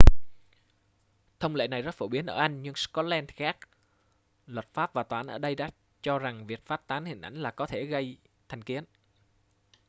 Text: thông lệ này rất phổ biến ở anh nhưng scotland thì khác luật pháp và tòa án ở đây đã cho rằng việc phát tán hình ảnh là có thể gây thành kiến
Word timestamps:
thông 1.39 1.55
lệ 1.55 1.67
này 1.67 1.81
rất 1.81 1.95
phổ 1.95 2.07
biến 2.07 2.25
ở 2.25 2.35
anh 2.37 2.61
nhưng 2.61 2.75
scotland 2.75 3.27
thì 3.29 3.35
khác 3.37 3.57
luật 4.45 4.73
pháp 4.73 4.93
và 4.93 5.03
tòa 5.03 5.19
án 5.19 5.27
ở 5.27 5.37
đây 5.37 5.55
đã 5.55 5.71
cho 6.01 6.19
rằng 6.19 6.47
việc 6.47 6.65
phát 6.65 6.87
tán 6.87 7.05
hình 7.05 7.21
ảnh 7.21 7.35
là 7.35 7.51
có 7.51 7.65
thể 7.67 7.85
gây 7.85 8.17
thành 8.49 8.61
kiến 8.63 8.83